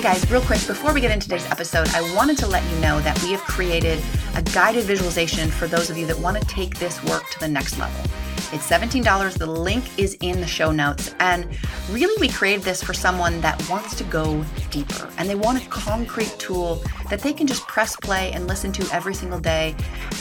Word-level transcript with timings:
Hey 0.00 0.14
guys, 0.14 0.30
real 0.30 0.40
quick, 0.40 0.66
before 0.66 0.94
we 0.94 1.02
get 1.02 1.10
into 1.10 1.28
today's 1.28 1.44
episode, 1.50 1.86
I 1.90 2.00
wanted 2.14 2.38
to 2.38 2.46
let 2.46 2.64
you 2.72 2.80
know 2.80 3.00
that 3.00 3.22
we 3.22 3.32
have 3.32 3.42
created 3.42 4.02
a 4.34 4.40
guided 4.40 4.84
visualization 4.84 5.50
for 5.50 5.66
those 5.66 5.90
of 5.90 5.98
you 5.98 6.06
that 6.06 6.18
want 6.18 6.40
to 6.40 6.46
take 6.46 6.78
this 6.78 7.04
work 7.04 7.28
to 7.28 7.38
the 7.38 7.48
next 7.48 7.78
level. 7.78 8.02
It's 8.52 8.68
$17. 8.68 9.38
The 9.38 9.46
link 9.46 9.84
is 9.96 10.14
in 10.22 10.40
the 10.40 10.46
show 10.46 10.72
notes. 10.72 11.14
And 11.20 11.46
really, 11.90 12.20
we 12.20 12.28
created 12.28 12.62
this 12.62 12.82
for 12.82 12.92
someone 12.92 13.40
that 13.42 13.68
wants 13.70 13.94
to 13.94 14.04
go 14.04 14.44
deeper 14.72 15.08
and 15.18 15.28
they 15.28 15.36
want 15.36 15.64
a 15.64 15.68
concrete 15.68 16.34
tool 16.38 16.82
that 17.10 17.20
they 17.20 17.32
can 17.32 17.46
just 17.46 17.64
press 17.68 17.94
play 17.94 18.32
and 18.32 18.48
listen 18.48 18.72
to 18.72 18.88
every 18.92 19.14
single 19.14 19.38
day 19.38 19.76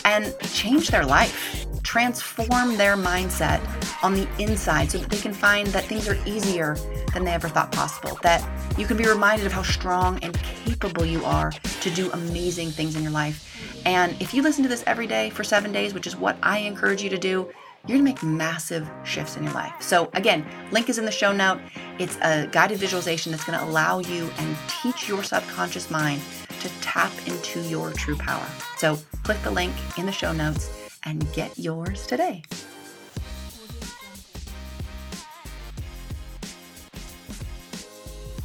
and 0.05 0.35
change 0.53 0.89
their 0.89 1.05
life, 1.05 1.65
transform 1.81 2.77
their 2.77 2.95
mindset 2.95 3.61
on 4.03 4.13
the 4.13 4.27
inside 4.37 4.91
so 4.91 4.99
that 4.99 5.09
they 5.09 5.17
can 5.17 5.33
find 5.33 5.65
that 5.67 5.85
things 5.85 6.07
are 6.07 6.17
easier 6.27 6.77
than 7.15 7.23
they 7.23 7.31
ever 7.31 7.49
thought 7.49 7.71
possible. 7.71 8.19
That 8.21 8.47
you 8.77 8.85
can 8.85 8.95
be 8.95 9.05
reminded 9.05 9.47
of 9.47 9.53
how 9.53 9.63
strong 9.63 10.19
and 10.23 10.37
capable 10.65 11.03
you 11.03 11.25
are 11.25 11.51
to 11.51 11.89
do 11.89 12.11
amazing 12.11 12.69
things 12.69 12.95
in 12.95 13.01
your 13.01 13.11
life. 13.11 13.45
And 13.87 14.15
if 14.21 14.35
you 14.35 14.43
listen 14.43 14.61
to 14.63 14.69
this 14.69 14.83
every 14.85 15.07
day 15.07 15.31
for 15.31 15.43
seven 15.43 15.71
days, 15.71 15.95
which 15.95 16.05
is 16.05 16.15
what 16.15 16.37
I 16.43 16.59
encourage 16.59 17.01
you 17.01 17.09
to 17.09 17.17
do, 17.17 17.49
you're 17.87 17.97
gonna 17.97 18.03
make 18.03 18.21
massive 18.21 18.89
shifts 19.03 19.37
in 19.37 19.43
your 19.43 19.53
life. 19.53 19.73
So, 19.81 20.09
again, 20.13 20.45
link 20.71 20.89
is 20.89 20.97
in 20.97 21.05
the 21.05 21.11
show 21.11 21.31
note. 21.31 21.59
It's 21.97 22.17
a 22.17 22.47
guided 22.51 22.77
visualization 22.77 23.31
that's 23.31 23.43
gonna 23.45 23.63
allow 23.63 23.99
you 23.99 24.29
and 24.37 24.57
teach 24.67 25.07
your 25.07 25.23
subconscious 25.23 25.89
mind 25.89 26.21
to 26.59 26.69
tap 26.81 27.11
into 27.25 27.61
your 27.61 27.91
true 27.93 28.17
power. 28.17 28.45
So, 28.77 28.99
click 29.23 29.41
the 29.43 29.51
link 29.51 29.73
in 29.97 30.05
the 30.05 30.11
show 30.11 30.33
notes 30.33 30.69
and 31.03 31.31
get 31.33 31.57
yours 31.57 32.05
today. 32.05 32.43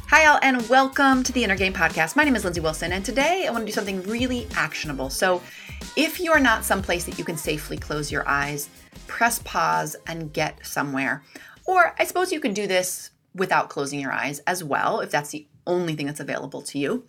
Hi, 0.07 0.27
all, 0.27 0.39
and 0.41 0.67
welcome 0.69 1.23
to 1.23 1.33
the 1.33 1.43
Inner 1.43 1.57
Game 1.57 1.73
Podcast. 1.73 2.15
My 2.15 2.23
name 2.23 2.37
is 2.37 2.45
Lindsey 2.45 2.61
Wilson, 2.61 2.93
and 2.93 3.03
today 3.03 3.47
I 3.47 3.51
want 3.51 3.63
to 3.63 3.65
do 3.65 3.73
something 3.73 4.01
really 4.03 4.47
actionable. 4.55 5.09
So, 5.09 5.41
if 5.95 6.19
you 6.19 6.31
are 6.31 6.39
not 6.39 6.65
someplace 6.65 7.05
that 7.05 7.17
you 7.17 7.25
can 7.25 7.37
safely 7.37 7.77
close 7.77 8.11
your 8.11 8.27
eyes, 8.27 8.69
press 9.07 9.39
pause 9.39 9.95
and 10.07 10.33
get 10.33 10.65
somewhere. 10.65 11.23
Or 11.65 11.95
I 11.97 12.05
suppose 12.05 12.31
you 12.31 12.39
could 12.39 12.53
do 12.53 12.67
this 12.67 13.11
without 13.33 13.69
closing 13.69 13.99
your 13.99 14.11
eyes 14.11 14.39
as 14.47 14.63
well, 14.63 14.99
if 14.99 15.11
that's 15.11 15.31
the 15.31 15.47
only 15.67 15.95
thing 15.95 16.05
that's 16.05 16.19
available 16.19 16.61
to 16.61 16.79
you. 16.79 17.05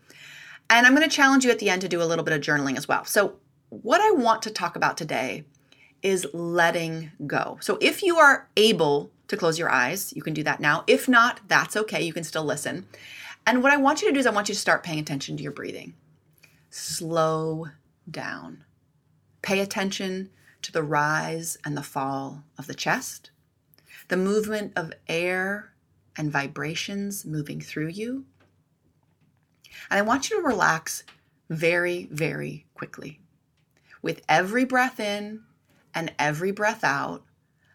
And 0.69 0.87
I'm 0.87 0.95
going 0.95 1.09
to 1.09 1.15
challenge 1.15 1.45
you 1.45 1.51
at 1.51 1.59
the 1.59 1.71
end 1.71 1.83
to 1.83 1.89
do 1.89 2.03
a 2.03 2.05
little 2.05 2.25
bit 2.25 2.35
of 2.35 2.41
journaling 2.41 2.77
as 2.77 2.89
well. 2.89 3.05
So, 3.05 3.37
what 3.69 4.01
I 4.01 4.11
want 4.13 4.43
to 4.43 4.51
talk 4.51 4.77
about 4.77 4.97
today 4.97 5.45
is 6.03 6.27
letting 6.33 7.11
go. 7.27 7.59
So, 7.61 7.79
if 7.81 8.03
you 8.03 8.17
are 8.19 8.49
able 8.57 9.11
to 9.29 9.37
close 9.37 9.59
your 9.59 9.71
eyes. 9.71 10.13
You 10.15 10.23
can 10.23 10.35
do 10.35 10.43
that 10.45 10.61
now. 10.61 10.85
If 10.87 11.09
not, 11.09 11.41
that's 11.49 11.77
okay. 11.77 12.03
You 12.03 12.13
can 12.13 12.25
still 12.25 12.45
listen. 12.45 12.87
And 13.47 13.63
what 13.63 13.73
I 13.73 13.77
want 13.77 14.03
you 14.03 14.09
to 14.09 14.15
do 14.15 14.21
is 14.21 14.27
I 14.27 14.31
want 14.31 14.49
you 14.49 14.55
to 14.55 14.61
start 14.61 14.83
paying 14.83 14.99
attention 14.99 15.37
to 15.37 15.43
your 15.43 15.53
breathing. 15.53 15.95
Slow 16.71 17.69
down. 18.11 18.65
Pay 19.47 19.61
attention 19.61 20.31
to 20.63 20.73
the 20.73 20.83
rise 20.83 21.57
and 21.65 21.77
the 21.77 21.83
fall 21.85 22.43
of 22.59 22.67
the 22.67 22.75
chest, 22.75 23.31
the 24.09 24.17
movement 24.17 24.73
of 24.75 24.93
air 25.07 25.73
and 26.17 26.33
vibrations 26.33 27.25
moving 27.25 27.61
through 27.61 27.87
you. 27.87 28.25
And 29.89 30.01
I 30.01 30.03
want 30.03 30.29
you 30.29 30.41
to 30.41 30.45
relax 30.45 31.05
very, 31.49 32.09
very 32.11 32.67
quickly. 32.75 33.21
With 34.03 34.21
every 34.29 34.65
breath 34.65 34.99
in 34.99 35.45
and 35.95 36.13
every 36.19 36.51
breath 36.51 36.83
out, 36.83 37.23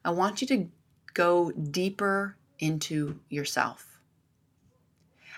I 0.03 0.09
want 0.09 0.41
you 0.41 0.47
to 0.49 0.67
go 1.13 1.51
deeper 1.51 2.35
into 2.59 3.21
yourself. 3.29 4.01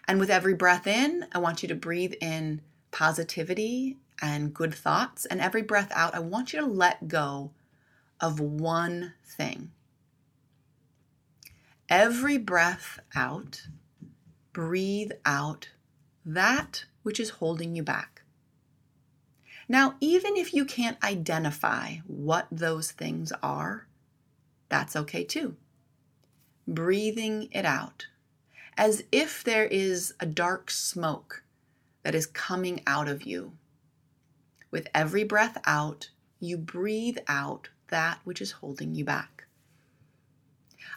And 0.08 0.20
with 0.20 0.32
every 0.32 0.56
breath 0.56 0.88
in, 0.88 1.28
I 1.32 1.38
want 1.38 1.62
you 1.62 1.70
to 1.70 1.76
breathe 1.76 2.16
in 2.20 2.62
positivity 2.90 4.00
and 4.22 4.54
good 4.54 4.74
thoughts. 4.74 5.26
And 5.26 5.42
every 5.42 5.62
breath 5.62 5.92
out, 5.94 6.16
I 6.16 6.20
want 6.20 6.54
you 6.54 6.60
to 6.60 6.66
let 6.66 7.08
go 7.08 7.52
of 8.20 8.40
one 8.40 9.14
thing. 9.26 9.72
Every 11.90 12.38
breath 12.38 13.00
out, 13.16 13.68
breathe 14.54 15.12
out 15.26 15.70
that 16.26 16.86
which 17.04 17.20
is 17.20 17.32
holding 17.32 17.76
you 17.76 17.84
back. 17.84 18.22
Now, 19.68 19.96
even 20.00 20.36
if 20.38 20.54
you 20.54 20.66
can't 20.66 21.04
identify 21.04 21.98
what 22.08 22.48
those 22.52 22.92
things 22.92 23.32
are, 23.42 23.88
that's 24.70 24.96
okay 24.96 25.24
too 25.24 25.56
breathing 26.68 27.50
it 27.52 27.66
out 27.66 28.08
as 28.78 29.04
if 29.12 29.44
there 29.44 29.66
is 29.66 30.14
a 30.20 30.26
dark 30.26 30.72
smoke 30.72 31.44
that 32.04 32.16
is 32.16 32.26
coming 32.26 32.82
out 32.88 33.08
of 33.08 33.24
you. 33.24 33.54
With 34.74 34.88
every 34.96 35.24
breath 35.24 35.60
out, 35.66 36.10
you 36.40 36.58
breathe 36.58 37.20
out 37.28 37.70
that 37.90 38.22
which 38.24 38.42
is 38.42 38.54
holding 38.54 38.96
you 38.96 39.06
back. 39.06 39.46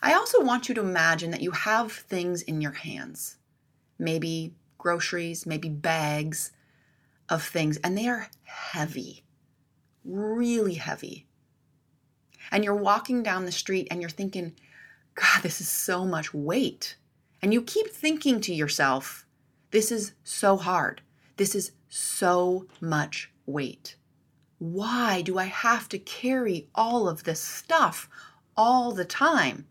I 0.01 0.15
also 0.15 0.43
want 0.43 0.67
you 0.67 0.75
to 0.77 0.81
imagine 0.81 1.31
that 1.33 1.43
you 1.43 1.51
have 1.51 1.93
things 1.93 2.41
in 2.41 2.63
your 2.63 2.73
hands, 2.73 3.37
maybe 3.99 4.55
groceries, 4.79 5.45
maybe 5.45 5.69
bags 5.69 6.53
of 7.29 7.43
things, 7.43 7.77
and 7.85 7.99
they 7.99 8.09
are 8.09 8.31
heavy, 8.45 9.25
really 10.07 10.77
heavy. 10.77 11.27
And 12.51 12.65
you're 12.65 12.75
walking 12.75 13.23
down 13.23 13.45
the 13.45 13.53
street 13.53 13.89
and 13.91 14.01
you're 14.01 14.09
thinking, 14.09 14.55
God, 15.17 15.43
this 15.43 15.61
is 15.61 15.69
so 15.69 16.07
much 16.07 16.33
weight. 16.33 16.97
And 17.43 17.53
you 17.53 17.61
keep 17.61 17.91
thinking 17.91 18.41
to 18.41 18.55
yourself, 18.55 19.27
this 19.71 19.93
is 19.93 20.15
so 20.25 20.57
hard. 20.57 21.03
This 21.37 21.55
is 21.55 21.73
so 21.91 22.65
much 22.81 23.31
weight. 23.47 23.97
Why 24.59 25.23
do 25.23 25.39
I 25.39 25.45
have 25.45 25.89
to 25.91 25.99
carry 25.99 26.69
all 26.75 27.09
of 27.09 27.25
this 27.25 27.41
stuff 27.41 28.09
all 28.57 28.93
the 28.93 29.05
time? 29.05 29.67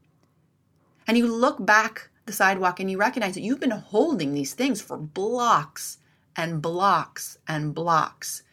And 1.07 1.17
you 1.17 1.27
look 1.27 1.65
back 1.65 2.09
the 2.25 2.33
sidewalk 2.33 2.79
and 2.79 2.89
you 2.89 2.97
recognize 2.97 3.35
that 3.35 3.41
you've 3.41 3.59
been 3.59 3.71
holding 3.71 4.33
these 4.33 4.53
things 4.53 4.81
for 4.81 4.97
blocks 4.97 5.97
and 6.35 6.61
blocks 6.61 7.37
and 7.47 7.73
blocks. 7.73 8.43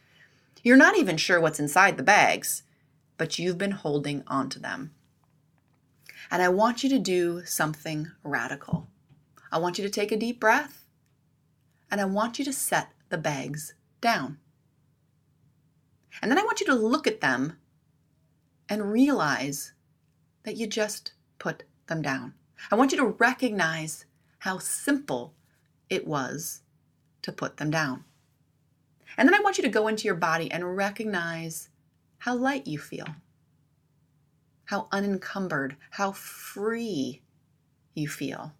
You're 0.63 0.77
not 0.77 0.97
even 0.97 1.17
sure 1.17 1.41
what's 1.41 1.61
inside 1.61 1.97
the 1.97 2.03
bags, 2.03 2.63
but 3.17 3.39
you've 3.39 3.59
been 3.59 3.73
holding 3.73 4.23
onto 4.27 4.61
them. 4.61 4.93
And 6.31 6.43
I 6.43 6.49
want 6.49 6.83
you 6.83 6.89
to 6.91 6.99
do 6.99 7.45
something 7.45 8.11
radical. 8.23 8.89
I 9.51 9.59
want 9.59 9.79
you 9.79 9.85
to 9.85 9.91
take 9.91 10.13
a 10.13 10.17
deep 10.17 10.41
breath 10.41 10.87
and 11.91 12.01
I 12.01 12.07
want 12.07 12.39
you 12.39 12.45
to 12.47 12.53
set 12.53 12.89
the 13.11 13.19
bags 13.19 13.75
down. 14.01 14.39
And 16.21 16.31
then 16.31 16.39
I 16.39 16.43
want 16.43 16.61
you 16.61 16.67
to 16.67 16.75
look 16.75 17.07
at 17.07 17.21
them 17.21 17.59
and 18.69 18.93
realize 18.93 19.73
that 20.45 20.57
you 20.57 20.67
just 20.67 21.13
put 21.39 21.65
them 21.87 22.03
down. 22.03 22.35
I 22.71 22.75
want 22.75 22.93
you 22.93 22.99
to 22.99 23.07
recognize 23.07 24.05
how 24.39 24.59
simple 24.59 25.35
it 25.89 26.07
was 26.07 26.63
to 27.23 27.33
put 27.33 27.57
them 27.57 27.71
down. 27.71 28.05
And 29.17 29.29
then 29.29 29.35
I 29.35 29.41
want 29.41 29.59
you 29.59 29.65
to 29.65 29.71
go 29.71 29.89
into 29.89 30.05
your 30.05 30.15
body 30.15 30.51
and 30.51 30.77
recognize 30.77 31.69
how 32.19 32.35
light 32.35 32.67
you 32.67 32.79
feel 32.79 33.07
how 34.73 34.89
unencumbered, 34.91 35.77
how 35.91 36.13
free 36.13 37.21
you 37.93 38.09
feel. 38.09 38.55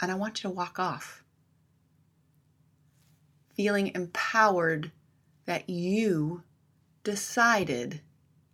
And 0.00 0.10
I 0.10 0.16
want 0.16 0.42
you 0.42 0.50
to 0.50 0.54
walk 0.56 0.80
off, 0.80 1.22
feeling 3.54 3.92
empowered 3.94 4.90
that 5.50 5.68
you 5.68 6.44
decided 7.02 8.00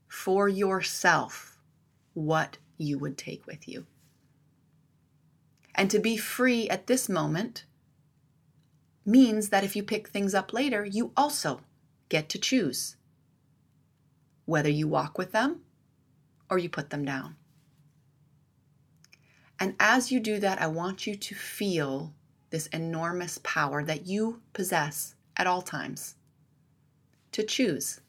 for 0.09 0.49
yourself 0.49 1.59
what 2.15 2.57
you 2.79 2.99
would 2.99 3.19
take 3.19 3.47
with 3.47 3.69
you. 3.69 3.85
And 5.75 5.91
to 5.91 5.99
be 5.99 6.17
free 6.17 6.71
at 6.71 6.87
this 6.87 7.07
moment 7.07 7.67
means 9.05 9.51
that 9.51 9.63
if 9.63 9.77
you 9.77 9.83
pick 9.83 10.09
things 10.09 10.35
up 10.35 10.55
later, 10.55 10.87
you 10.87 11.13
also 11.15 11.61
get 12.09 12.31
to 12.31 12.39
choose 12.39 12.97
whether 14.47 14.71
you 14.71 14.89
walk 14.89 15.19
with 15.19 15.33
them 15.33 15.61
or 16.49 16.57
you 16.57 16.71
put 16.71 16.89
them 16.89 17.05
down. 17.05 17.37
And 19.61 19.75
as 19.79 20.11
you 20.11 20.19
do 20.19 20.39
that, 20.39 20.63
I 20.63 20.67
want 20.69 21.07
you 21.07 21.15
to 21.15 21.35
feel 21.35 22.15
this 22.49 22.69
enormous 22.69 23.39
power 23.45 23.85
that 23.85 24.07
you 24.07 24.41
possess 24.55 25.15
at 25.37 25.47
all 25.47 25.61
times 25.61 26.15
to 27.37 27.45
choose 27.45 28.01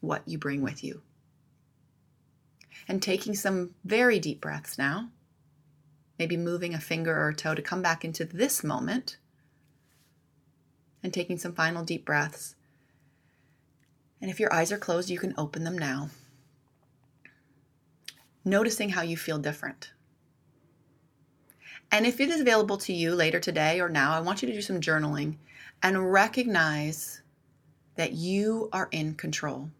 what 0.00 0.22
you 0.26 0.36
bring 0.36 0.60
with 0.60 0.84
you. 0.84 1.02
And 2.88 3.00
taking 3.00 3.34
some 3.34 3.74
very 3.84 4.18
deep 4.18 4.40
breaths 4.40 4.76
now, 4.76 5.08
maybe 6.18 6.36
moving 6.36 6.74
a 6.74 6.80
finger 6.80 7.16
or 7.16 7.28
a 7.28 7.34
toe 7.34 7.54
to 7.54 7.62
come 7.62 7.80
back 7.80 8.04
into 8.04 8.24
this 8.24 8.62
moment, 8.62 9.16
and 11.02 11.14
taking 11.14 11.38
some 11.38 11.54
final 11.54 11.84
deep 11.84 12.04
breaths 12.04 12.56
and 14.22 14.30
if 14.30 14.38
your 14.38 14.54
eyes 14.54 14.70
are 14.70 14.78
closed, 14.78 15.10
you 15.10 15.18
can 15.18 15.34
open 15.36 15.64
them 15.64 15.76
now. 15.76 16.08
Noticing 18.44 18.90
how 18.90 19.02
you 19.02 19.16
feel 19.16 19.38
different. 19.38 19.90
And 21.90 22.06
if 22.06 22.20
it 22.20 22.30
is 22.30 22.40
available 22.40 22.78
to 22.78 22.92
you 22.92 23.16
later 23.16 23.40
today 23.40 23.80
or 23.80 23.88
now, 23.88 24.14
I 24.14 24.20
want 24.20 24.40
you 24.40 24.48
to 24.48 24.54
do 24.54 24.62
some 24.62 24.80
journaling 24.80 25.36
and 25.82 26.12
recognize 26.12 27.21
that 27.96 28.12
you 28.12 28.68
are 28.72 28.88
in 28.90 29.14
control. 29.14 29.70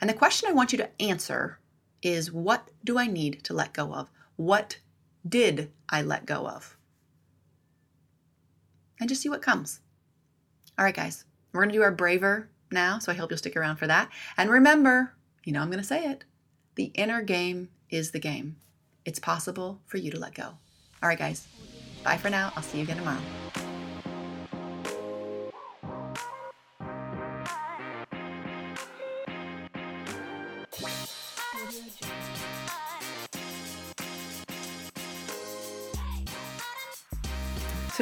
And 0.00 0.08
the 0.08 0.14
question 0.14 0.48
I 0.48 0.54
want 0.54 0.72
you 0.72 0.78
to 0.78 1.02
answer 1.02 1.58
is 2.02 2.32
what 2.32 2.68
do 2.84 2.98
I 2.98 3.06
need 3.06 3.44
to 3.44 3.54
let 3.54 3.72
go 3.72 3.92
of? 3.92 4.10
What 4.36 4.78
did 5.28 5.70
I 5.88 6.02
let 6.02 6.26
go 6.26 6.46
of? 6.46 6.76
And 8.98 9.08
just 9.08 9.22
see 9.22 9.28
what 9.28 9.42
comes. 9.42 9.80
All 10.78 10.84
right, 10.84 10.94
guys, 10.94 11.24
we're 11.52 11.62
going 11.62 11.72
to 11.72 11.78
do 11.78 11.82
our 11.82 11.92
braver 11.92 12.48
now, 12.70 12.98
so 12.98 13.12
I 13.12 13.14
hope 13.14 13.30
you'll 13.30 13.38
stick 13.38 13.56
around 13.56 13.76
for 13.76 13.86
that. 13.86 14.10
And 14.36 14.50
remember, 14.50 15.14
you 15.44 15.52
know 15.52 15.60
I'm 15.60 15.70
going 15.70 15.82
to 15.82 15.86
say 15.86 16.04
it 16.04 16.24
the 16.76 16.92
inner 16.94 17.20
game 17.20 17.68
is 17.90 18.12
the 18.12 18.18
game. 18.18 18.56
It's 19.04 19.18
possible 19.18 19.80
for 19.86 19.98
you 19.98 20.10
to 20.12 20.18
let 20.18 20.34
go. 20.34 20.44
All 21.02 21.08
right, 21.08 21.18
guys, 21.18 21.46
bye 22.04 22.16
for 22.16 22.30
now. 22.30 22.52
I'll 22.56 22.62
see 22.62 22.78
you 22.78 22.84
again 22.84 22.98
tomorrow. 22.98 23.20
So 31.52 31.58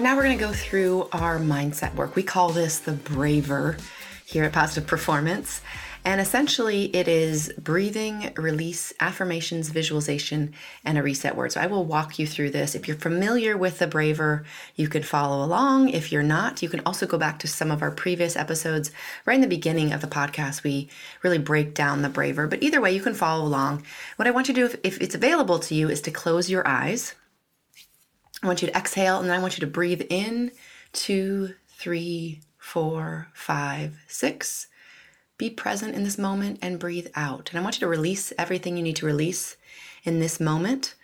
now 0.02 0.14
we're 0.14 0.24
going 0.24 0.36
to 0.36 0.44
go 0.44 0.52
through 0.52 1.08
our 1.12 1.38
mindset 1.38 1.94
work. 1.94 2.14
We 2.14 2.22
call 2.22 2.50
this 2.50 2.80
the 2.80 2.92
braver 2.92 3.78
here 4.26 4.44
at 4.44 4.52
Positive 4.52 4.86
Performance. 4.86 5.62
And 6.08 6.22
essentially, 6.22 6.86
it 6.96 7.06
is 7.06 7.52
breathing, 7.58 8.32
release, 8.38 8.94
affirmations, 8.98 9.68
visualization, 9.68 10.54
and 10.82 10.96
a 10.96 11.02
reset 11.02 11.36
word. 11.36 11.52
So 11.52 11.60
I 11.60 11.66
will 11.66 11.84
walk 11.84 12.18
you 12.18 12.26
through 12.26 12.48
this. 12.48 12.74
If 12.74 12.88
you're 12.88 12.96
familiar 12.96 13.58
with 13.58 13.78
the 13.78 13.86
Braver, 13.86 14.46
you 14.74 14.88
could 14.88 15.04
follow 15.04 15.44
along. 15.44 15.90
If 15.90 16.10
you're 16.10 16.22
not, 16.22 16.62
you 16.62 16.70
can 16.70 16.80
also 16.86 17.06
go 17.06 17.18
back 17.18 17.38
to 17.40 17.46
some 17.46 17.70
of 17.70 17.82
our 17.82 17.90
previous 17.90 18.36
episodes. 18.36 18.90
Right 19.26 19.34
in 19.34 19.42
the 19.42 19.46
beginning 19.46 19.92
of 19.92 20.00
the 20.00 20.06
podcast, 20.06 20.62
we 20.62 20.88
really 21.22 21.36
break 21.36 21.74
down 21.74 22.00
the 22.00 22.08
Braver. 22.08 22.46
But 22.46 22.62
either 22.62 22.80
way, 22.80 22.92
you 22.94 23.02
can 23.02 23.12
follow 23.12 23.44
along. 23.44 23.84
What 24.16 24.26
I 24.26 24.30
want 24.30 24.48
you 24.48 24.54
to 24.54 24.60
do, 24.62 24.64
if, 24.64 24.76
if 24.82 25.02
it's 25.02 25.14
available 25.14 25.58
to 25.58 25.74
you, 25.74 25.90
is 25.90 26.00
to 26.00 26.10
close 26.10 26.48
your 26.48 26.66
eyes 26.66 27.14
I 28.42 28.46
want 28.46 28.62
you 28.62 28.68
to 28.68 28.76
exhale 28.76 29.18
and 29.18 29.28
then 29.28 29.36
I 29.36 29.42
want 29.42 29.58
you 29.58 29.60
to 29.60 29.66
breathe 29.66 30.02
in 30.08 30.52
two, 30.92 31.54
three, 31.68 32.40
four, 32.56 33.28
five, 33.34 33.98
six. 34.06 34.68
Be 35.38 35.48
present 35.48 35.94
in 35.94 36.04
this 36.04 36.18
moment 36.18 36.58
and 36.60 36.78
breathe 36.80 37.08
out. 37.14 37.50
And 37.50 37.58
I 37.58 37.62
want 37.62 37.76
you 37.76 37.80
to 37.80 37.88
release 37.88 38.32
everything 38.36 38.76
you 38.76 38.82
need 38.82 38.96
to 38.96 39.06
release 39.06 39.56
in 40.02 40.18
this 40.18 40.40
moment 40.40 40.94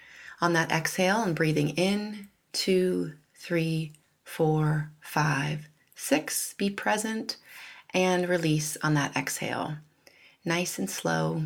on 0.41 0.53
that 0.53 0.73
exhale 0.73 1.23
and 1.23 1.37
breathing 1.37 1.71
in 1.71 2.29
two, 2.53 3.13
three, 3.37 3.93
four, 4.25 4.91
five, 5.01 5.69
six. 5.95 6.55
Be 6.55 6.69
present 6.69 7.37
and 7.95 8.29
release 8.29 8.77
on 8.83 8.95
that 8.95 9.17
exhale. 9.17 9.77
Nice 10.45 10.79
and 10.79 10.91
slow. 10.91 11.45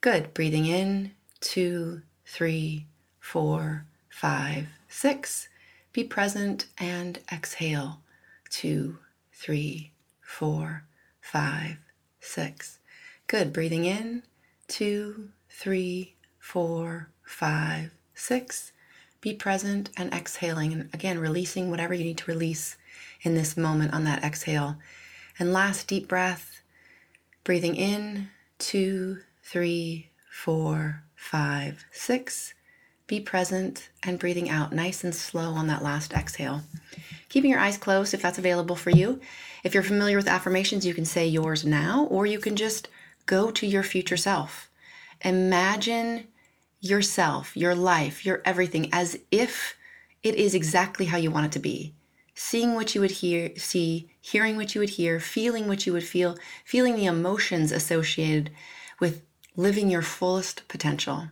Good. 0.00 0.32
Breathing 0.32 0.66
in 0.66 1.10
two, 1.40 2.02
three, 2.24 2.86
four, 3.18 3.84
five, 4.08 4.68
six. 4.88 5.48
Be 5.92 6.04
present 6.04 6.66
and 6.78 7.18
exhale. 7.32 8.00
Two, 8.48 8.98
three, 9.32 9.90
four, 10.20 10.84
five, 11.20 11.78
six. 12.26 12.78
Good. 13.26 13.52
Breathing 13.52 13.84
in. 13.84 14.22
Two, 14.68 15.30
three, 15.48 16.14
four, 16.38 17.10
five, 17.22 17.92
six. 18.14 18.72
Be 19.20 19.32
present 19.32 19.90
and 19.96 20.12
exhaling. 20.12 20.72
And 20.72 20.90
again, 20.92 21.18
releasing 21.18 21.70
whatever 21.70 21.94
you 21.94 22.04
need 22.04 22.18
to 22.18 22.30
release 22.30 22.76
in 23.22 23.34
this 23.34 23.56
moment 23.56 23.92
on 23.92 24.04
that 24.04 24.22
exhale. 24.22 24.76
And 25.38 25.52
last 25.52 25.88
deep 25.88 26.08
breath. 26.08 26.62
Breathing 27.44 27.76
in. 27.76 28.28
Two, 28.58 29.18
three, 29.42 30.10
four, 30.30 31.02
five, 31.14 31.84
six. 31.92 32.54
Be 33.06 33.20
present 33.20 33.88
and 34.02 34.18
breathing 34.18 34.50
out 34.50 34.72
nice 34.72 35.04
and 35.04 35.14
slow 35.14 35.52
on 35.52 35.68
that 35.68 35.82
last 35.82 36.12
exhale. 36.12 36.62
Keeping 37.28 37.50
your 37.50 37.60
eyes 37.60 37.78
closed 37.78 38.14
if 38.14 38.22
that's 38.22 38.38
available 38.38 38.76
for 38.76 38.90
you. 38.90 39.20
If 39.64 39.74
you're 39.74 39.82
familiar 39.82 40.16
with 40.16 40.28
affirmations, 40.28 40.86
you 40.86 40.94
can 40.94 41.04
say 41.04 41.26
yours 41.26 41.64
now, 41.64 42.06
or 42.10 42.26
you 42.26 42.38
can 42.38 42.56
just 42.56 42.88
go 43.26 43.50
to 43.50 43.66
your 43.66 43.82
future 43.82 44.16
self. 44.16 44.70
Imagine 45.22 46.28
yourself, 46.80 47.56
your 47.56 47.74
life, 47.74 48.24
your 48.24 48.42
everything 48.44 48.88
as 48.92 49.18
if 49.30 49.76
it 50.22 50.34
is 50.34 50.54
exactly 50.54 51.06
how 51.06 51.16
you 51.16 51.30
want 51.30 51.46
it 51.46 51.52
to 51.52 51.58
be. 51.58 51.94
Seeing 52.34 52.74
what 52.74 52.94
you 52.94 53.00
would 53.00 53.10
hear, 53.10 53.56
see, 53.56 54.10
hearing 54.20 54.56
what 54.56 54.74
you 54.74 54.80
would 54.80 54.90
hear, 54.90 55.18
feeling 55.18 55.68
what 55.68 55.86
you 55.86 55.92
would 55.92 56.04
feel, 56.04 56.36
feeling 56.64 56.96
the 56.96 57.06
emotions 57.06 57.72
associated 57.72 58.50
with 59.00 59.22
living 59.56 59.90
your 59.90 60.02
fullest 60.02 60.68
potential. 60.68 61.28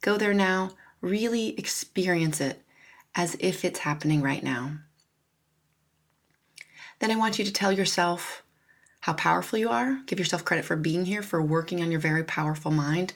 Go 0.00 0.16
there 0.16 0.34
now 0.34 0.70
really 1.00 1.58
experience 1.58 2.40
it 2.40 2.62
as 3.14 3.36
if 3.40 3.64
it's 3.64 3.80
happening 3.80 4.22
right 4.22 4.42
now. 4.42 4.78
Then 6.98 7.10
I 7.10 7.16
want 7.16 7.38
you 7.38 7.44
to 7.44 7.52
tell 7.52 7.72
yourself 7.72 8.42
how 9.00 9.12
powerful 9.12 9.58
you 9.58 9.68
are. 9.68 10.00
Give 10.06 10.18
yourself 10.18 10.44
credit 10.44 10.64
for 10.64 10.76
being 10.76 11.04
here, 11.04 11.22
for 11.22 11.42
working 11.42 11.82
on 11.82 11.90
your 11.90 12.00
very 12.00 12.24
powerful 12.24 12.70
mind, 12.70 13.12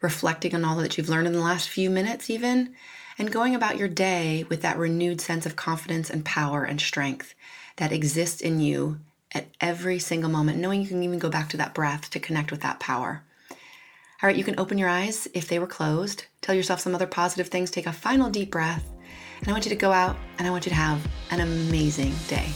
reflecting 0.00 0.54
on 0.54 0.64
all 0.64 0.76
that 0.76 0.96
you've 0.96 1.08
learned 1.08 1.26
in 1.26 1.32
the 1.32 1.40
last 1.40 1.68
few 1.68 1.90
minutes, 1.90 2.30
even, 2.30 2.74
and 3.18 3.32
going 3.32 3.54
about 3.54 3.76
your 3.76 3.88
day 3.88 4.44
with 4.48 4.62
that 4.62 4.78
renewed 4.78 5.20
sense 5.20 5.44
of 5.44 5.56
confidence 5.56 6.08
and 6.08 6.24
power 6.24 6.64
and 6.64 6.80
strength 6.80 7.34
that 7.76 7.92
exists 7.92 8.40
in 8.40 8.60
you 8.60 9.00
at 9.32 9.48
every 9.60 9.98
single 9.98 10.30
moment, 10.30 10.58
knowing 10.58 10.82
you 10.82 10.88
can 10.88 11.02
even 11.02 11.18
go 11.18 11.28
back 11.28 11.48
to 11.48 11.56
that 11.56 11.74
breath 11.74 12.10
to 12.10 12.20
connect 12.20 12.50
with 12.50 12.60
that 12.60 12.80
power. 12.80 13.22
All 13.50 14.28
right, 14.28 14.36
you 14.36 14.44
can 14.44 14.58
open 14.58 14.78
your 14.78 14.88
eyes 14.88 15.26
if 15.34 15.48
they 15.48 15.58
were 15.58 15.66
closed. 15.66 16.26
Tell 16.42 16.54
yourself 16.54 16.80
some 16.80 16.94
other 16.94 17.06
positive 17.06 17.48
things. 17.48 17.70
Take 17.70 17.86
a 17.86 17.92
final 17.92 18.30
deep 18.30 18.52
breath. 18.52 18.88
And 19.40 19.48
I 19.48 19.52
want 19.52 19.64
you 19.64 19.70
to 19.70 19.76
go 19.76 19.90
out 19.90 20.16
and 20.38 20.46
I 20.46 20.50
want 20.50 20.64
you 20.64 20.70
to 20.70 20.76
have 20.76 21.04
an 21.30 21.40
amazing 21.40 22.14
day. 22.28 22.48